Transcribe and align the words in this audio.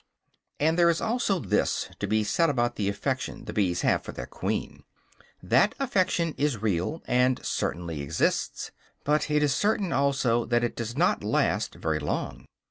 And 0.59 0.79
there 0.79 0.89
is 0.89 0.99
also 0.99 1.37
this 1.37 1.87
to 1.99 2.07
be 2.07 2.23
said 2.23 2.49
about 2.49 2.75
the 2.75 2.89
affection 2.89 3.45
the 3.45 3.53
bees 3.53 3.81
have 3.81 4.01
for 4.01 4.11
their 4.11 4.25
queen. 4.25 4.83
That 5.43 5.75
affection 5.79 6.33
is 6.39 6.57
real, 6.59 7.03
and 7.05 7.39
certainly 7.45 8.01
exists; 8.01 8.71
but 9.03 9.29
it 9.29 9.43
is 9.43 9.53
certain 9.53 9.93
also 9.93 10.43
that 10.45 10.63
it 10.63 10.75
does 10.75 10.97
not 10.97 11.23
last 11.23 11.75
very 11.75 11.99
long. 11.99 12.47